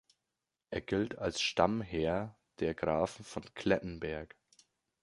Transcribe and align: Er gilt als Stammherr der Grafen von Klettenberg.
Er 0.71 0.81
gilt 0.81 1.19
als 1.19 1.39
Stammherr 1.39 2.35
der 2.57 2.73
Grafen 2.73 3.23
von 3.23 3.43
Klettenberg. 3.53 4.35